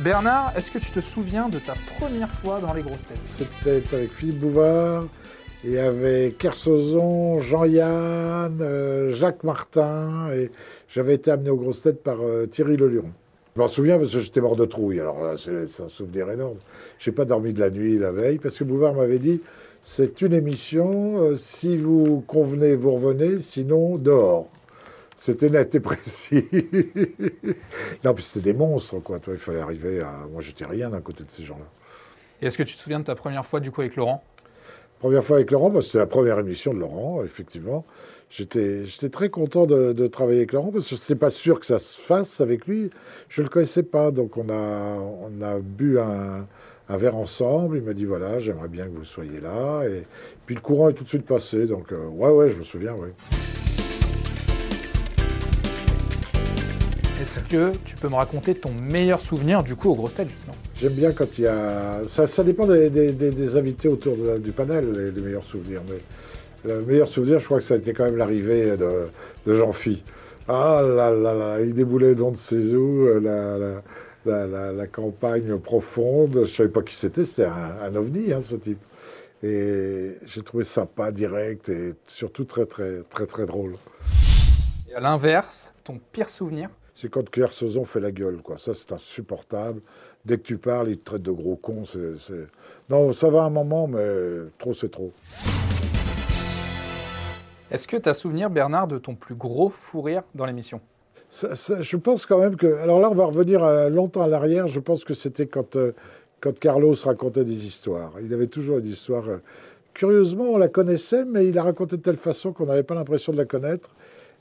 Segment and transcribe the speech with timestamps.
[0.00, 3.82] Bernard, est-ce que tu te souviens de ta première fois dans les grosses têtes C'était
[3.94, 5.04] avec Philippe Bouvard
[5.64, 10.30] et avec Kersozon, Jean-Yann, euh, Jacques Martin.
[10.34, 10.50] Et
[10.88, 13.10] j'avais été amené aux grosses têtes par euh, Thierry Leluron.
[13.54, 15.00] Je m'en souviens parce que j'étais mort de trouille.
[15.00, 16.58] Alors là, c'est un souvenir énorme.
[16.98, 19.40] J'ai pas dormi de la nuit la veille parce que Bouvard m'avait dit
[19.80, 21.22] c'est une émission.
[21.22, 23.38] euh, si vous convenez, vous revenez.
[23.38, 24.48] Sinon, dehors.
[25.16, 26.46] C'était net et précis.
[28.04, 29.18] non, puis c'était des monstres, quoi.
[29.18, 30.26] Toi, il fallait arriver à.
[30.30, 31.64] Moi, j'étais rien d'un côté de ces gens-là.
[32.42, 34.22] Et est-ce que tu te souviens de ta première fois du coup avec Laurent?
[34.98, 37.84] Première fois avec Laurent, bah, c'était la première émission de Laurent, effectivement.
[38.28, 41.60] J'étais j'étais très content de, de travailler avec Laurent parce que je n'étais pas sûr
[41.60, 42.90] que ça se fasse avec lui.
[43.28, 46.46] Je ne le connaissais pas, donc on a, on a bu un,
[46.88, 47.76] un verre ensemble.
[47.76, 49.84] Il m'a dit voilà, j'aimerais bien que vous soyez là.
[49.84, 50.06] Et
[50.44, 52.94] puis le courant est tout de suite passé, donc euh, ouais, ouais, je me souviens,
[52.94, 53.08] oui.
[57.26, 60.54] Est-ce que tu peux me raconter ton meilleur souvenir du coup aux grosses têtes justement?
[60.80, 62.06] J'aime bien quand il y a.
[62.06, 65.20] Ça, ça dépend des, des- des- des invités autour de la- du panel, les, les
[65.20, 65.82] meilleurs souvenirs.
[65.88, 69.08] Mais le meilleur souvenir, je crois que ça a été quand même l'arrivée de,
[69.44, 70.04] de Jean-Phi.
[70.46, 73.82] Ah là là là, il déboulait dans de ses eaux, euh, la, la,
[74.24, 76.34] la, la- la campagne profonde.
[76.34, 78.78] Je ne savais pas qui c'était, c'était un, un ovni, hein, ce type.
[79.42, 83.74] Et j'ai trouvé sympa, direct et surtout très, très, très, très drôle.
[84.88, 86.68] Et à l'inverse, ton pire souvenir?
[86.98, 88.56] C'est quand Kersozon fait la gueule, quoi.
[88.56, 89.82] Ça, c'est insupportable.
[90.24, 91.84] Dès que tu parles, il te traite de gros con.
[91.84, 92.46] c'est- c'est-
[92.88, 94.06] Non, ça va un moment, mais
[94.58, 95.12] trop, c'est trop.
[97.70, 100.80] Est-ce que tu as souvenir Bernard de ton plus gros fou rire dans l'émission?
[101.28, 102.78] Ça- ça- je pense quand même que.
[102.78, 104.66] Alors là, on va revenir euh, longtemps à l'arrière.
[104.66, 105.92] Je pense que c'était quand, euh,
[106.40, 108.14] quand Carlos racontait des histoires.
[108.22, 109.28] Il avait toujours une histoire.
[109.28, 109.38] euh,
[109.92, 113.32] Curieusement, on la connaissait, mais il la racontait de telle façon qu'on n'avait pas l'impression
[113.32, 113.90] de la connaître.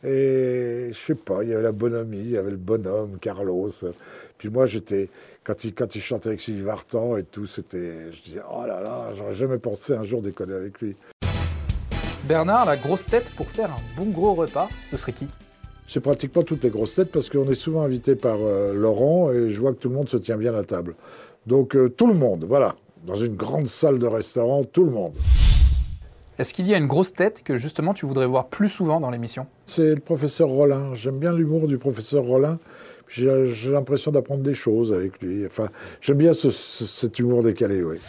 [0.06, 3.72] Et je sais pas, il y avait la bonhomie, il y avait le bonhomme, Carlos.
[4.38, 5.10] Puis moi, j'étais.
[5.44, 8.12] Quand il, quand il chantait avec Sylvie Vartan et tout, c'était.
[8.12, 10.96] Je disais, oh là là, j'aurais jamais pensé un jour déconner avec lui.
[12.28, 15.28] Bernard, la grosse tête pour faire un bon gros repas, ce serait qui?
[15.88, 19.52] C'est pratiquement toutes les grosses têtes parce qu'on est souvent invité par euh, Laurent et
[19.52, 20.96] je vois que tout le monde se tient bien à table.
[21.46, 22.76] Donc euh, tout le monde, voilà.
[23.06, 25.14] Dans une grande salle de restaurant, tout le monde.
[26.38, 29.10] Est-ce qu'il y a une grosse tête que justement tu voudrais voir plus souvent dans
[29.10, 29.48] l'émission?
[29.66, 30.94] C'est le professeur Rollin.
[30.94, 32.60] J'aime bien l'humour du professeur Rollin.
[33.08, 35.46] J'ai j'ai l'impression d'apprendre des choses avec lui.
[35.46, 35.70] Enfin,
[36.02, 38.00] j'aime bien ce- ce- cet humour décalé, oui.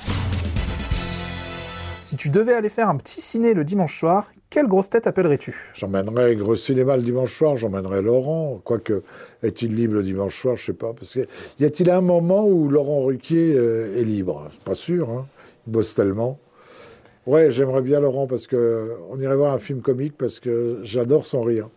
[2.02, 5.54] Si tu devais aller faire un petit ciné le dimanche soir, quelle grosse tête appellerais-tu?
[5.74, 8.60] J'emmènerais Gros Cinéma le dimanche soir, j'emmènerais Laurent.
[8.64, 9.02] Quoique,
[9.42, 10.92] est-il libre le dimanche soir, je sais pas.
[10.94, 11.26] Parce que
[11.60, 14.50] y a-t-il un moment où Laurent Ruquier euh, est libre?
[14.64, 15.26] Pas sûr, hein.
[15.66, 16.38] Il bosse tellement.
[17.26, 21.26] Ouais, j'aimerais bien Laurent parce que on irait voir un film comique parce que j'adore
[21.26, 21.68] son rire.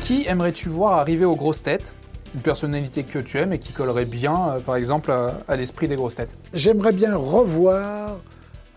[0.00, 1.94] Qui aimerais-tu voir arriver aux grosses têtes?
[2.34, 5.88] Une personnalité que tu aimes et qui collerait bien, euh, par exemple, à, à l'esprit
[5.88, 6.34] des grosses têtes?
[6.54, 8.18] J'aimerais bien revoir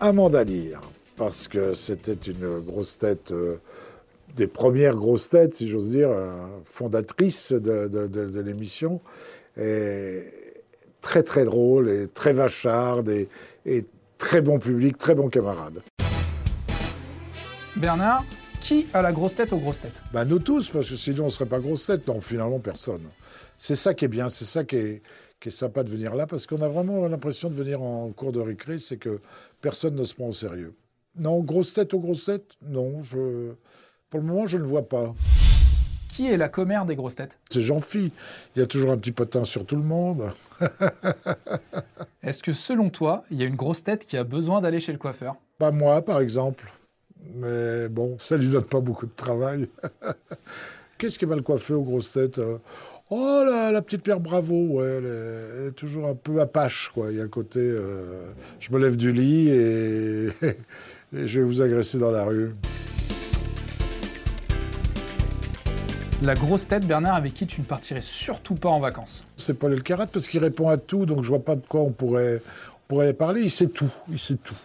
[0.00, 0.80] Amanda Lear
[1.16, 3.56] parce que c'était une grosse tête, euh,
[4.36, 6.32] des premières grosses têtes, si j'ose dire, euh,
[6.66, 9.00] fondatrice de, de- de- de l'émission.
[9.58, 10.22] Et
[11.02, 13.28] très très drôle et très vacharde et,
[13.66, 13.84] et
[14.16, 15.82] très bon public, très bon camarade.
[17.76, 18.24] Bernard,
[18.60, 20.00] qui a la grosse tête aux grosses têtes?
[20.12, 22.06] Ben, nous tous, parce que sinon on ne serait pas grosse tête.
[22.06, 23.02] Non, finalement, personne.
[23.58, 25.02] C'est ça qui est bien, c'est ça qui est,
[25.40, 28.32] qui est sympa de venir là, parce qu'on a vraiment l'impression de venir en cours
[28.32, 29.20] de récré, c'est que
[29.60, 30.74] personne ne se prend au sérieux.
[31.16, 32.52] Non, grosse tête aux grosses têtes?
[32.62, 33.52] Non, je...
[34.08, 35.12] pour le moment, je ne vois pas.
[36.12, 38.12] Qui est la commère des grosses têtes C'est Jean-Phi.
[38.54, 40.30] Il y a toujours un petit potin sur tout le monde.
[42.22, 44.92] Est-ce que selon toi, il y a une grosse tête qui a besoin d'aller chez
[44.92, 45.36] le coiffeur?
[45.58, 46.70] Pas moi, par exemple.
[47.36, 49.70] Mais bon, ça lui donne pas beaucoup de travail.
[50.98, 52.58] Qu'est-ce qui est mal coiffé aux grosses têtes euh?
[53.08, 56.90] Oh, la, la petite Pierre Bravo, ouais, elle est, elle est toujours un peu apache,
[56.92, 57.10] quoi.
[57.10, 60.26] Il y a un côté, euh, je me lève du lit et,
[61.16, 62.54] et je vais vous agresser dans la rue.
[66.22, 69.72] La grosse tête, Bernard, avec qui tu ne partirais surtout pas en vacances C'est Paul
[69.72, 72.40] Elkarat parce qu'il répond à tout, donc je vois pas de quoi on pourrait,
[72.76, 73.40] on pourrait parler.
[73.40, 74.56] Il sait tout, il sait tout.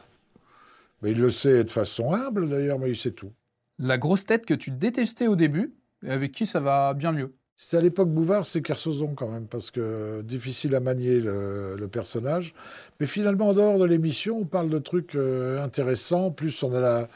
[1.01, 3.31] Mais il le sait de façon humble, d'ailleurs, mais il sait tout.
[3.79, 5.73] La grosse tête que tu détestais au début,
[6.05, 9.47] et avec qui ça va bien mieux C'était à l'époque Bouvard, c'est Kersozon quand même,
[9.47, 12.53] parce que difficile à manier le, le personnage.
[12.99, 16.29] Mais finalement, en dehors de l'émission, on parle de trucs euh, intéressants.
[16.29, 17.07] Plus on a la,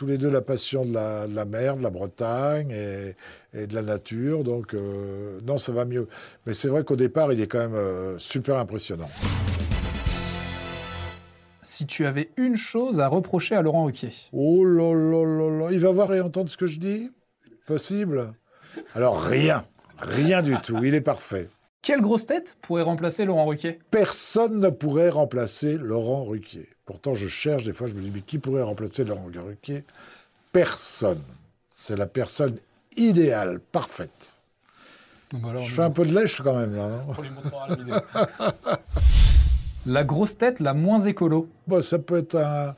[0.00, 3.16] tous les deux la passion de la, de la mer, de la Bretagne et,
[3.52, 4.44] et de la nature.
[4.44, 6.08] Donc, euh, non, ça va mieux.
[6.46, 9.10] Mais c'est vrai qu'au départ, il est quand même euh, super impressionnant.
[11.60, 15.68] Si tu avais une chose à reprocher à Laurent Ruquier Oh là là là là,
[15.70, 17.10] il va voir et entendre ce que je dis?
[17.66, 18.32] Possible?
[18.94, 19.64] Alors rien,
[19.98, 21.50] Rien du tout, il est parfait.
[21.82, 23.78] Quelle grosse tête pourrait remplacer Laurent Ruquier?
[23.90, 26.68] Personne ne pourrait remplacer Laurent Ruquier.
[26.90, 29.84] Pourtant, je cherche, des fois, je me dis, mais qui pourrait remplacer Laurent Ruquier
[30.50, 31.22] Personne.
[31.68, 32.56] C'est la personne
[32.96, 34.34] idéale, parfaite.
[35.32, 37.14] Bon, bah alors, Je fais un peu de lèche quand même, là, non?
[37.16, 37.94] On lui montrera la vidéo.
[39.86, 41.48] la grosse tête la moins écolo.
[41.68, 42.74] Bon, ça peut être un,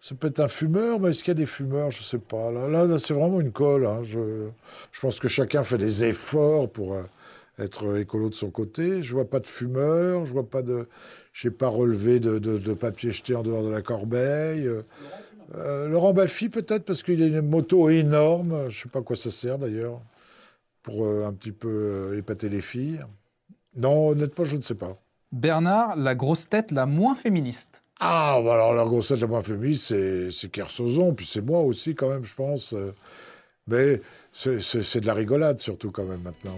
[0.00, 1.90] ça peut être un fumeur, mais est-ce qu'il y a des fumeurs?
[1.90, 2.50] Je sais pas.
[2.50, 3.84] Là, là, là, c'est vraiment une colle.
[3.84, 4.00] hein.
[4.04, 4.48] Je,
[4.90, 7.02] je pense que chacun fait des efforts pour euh,
[7.58, 9.02] être écolo de son côté.
[9.02, 10.88] Je vois pas de fumeurs, je vois pas de,
[11.32, 14.66] j'ai pas relevé de, de, de papier jeté en dehors de la corbeille.
[14.66, 14.82] Euh,
[15.56, 18.68] euh, Laurent Baffy peut-être parce qu'il a une moto énorme.
[18.68, 20.00] Je sais pas à quoi ça sert d'ailleurs
[20.82, 23.00] pour euh, un petit peu épater les filles.
[23.76, 24.96] Non, honnêtement, je ne sais pas.
[25.32, 27.82] Bernard, la grosse tête la moins féministe.
[28.00, 31.94] Ah, bah alors la grossette la moins féministe, c'est, c'est Kersozon, puis c'est moi aussi
[31.94, 32.74] quand même, je pense.
[33.66, 34.00] Mais
[34.32, 36.56] c'est de la rigolade surtout quand même maintenant.